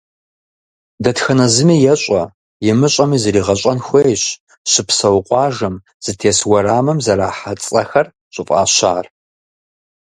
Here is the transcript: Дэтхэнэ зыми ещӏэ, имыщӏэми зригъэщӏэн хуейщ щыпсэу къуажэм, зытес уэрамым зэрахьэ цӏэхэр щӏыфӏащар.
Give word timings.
Дэтхэнэ 1.03 1.47
зыми 1.53 1.75
ещӏэ, 1.93 2.23
имыщӏэми 2.69 3.17
зригъэщӏэн 3.23 3.79
хуейщ 3.85 4.23
щыпсэу 4.71 5.19
къуажэм, 5.27 5.75
зытес 6.03 6.39
уэрамым 6.49 6.99
зэрахьэ 7.05 7.53
цӏэхэр 7.63 8.07
щӏыфӏащар. 8.33 9.05